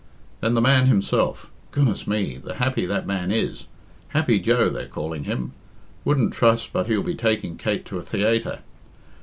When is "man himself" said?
0.61-1.51